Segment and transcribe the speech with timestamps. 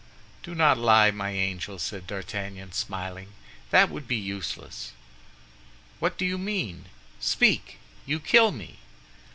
[0.41, 3.33] "Do not lie, my angel," said D'Artagnan, smiling;
[3.69, 4.93] "that would be useless."
[5.99, 6.85] "What do you mean?
[7.19, 7.77] Speak!
[8.07, 8.79] you kill me."